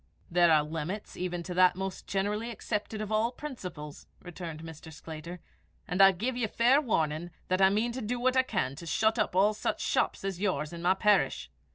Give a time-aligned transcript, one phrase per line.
[0.31, 4.91] "There are limits even to that most generally accepted of all principles," returned Mr.
[4.91, 5.41] Sclater;
[5.87, 8.87] "and I give you fair warning that I mean to do what I can to
[8.87, 11.51] shut up all such houses as yours in my parish.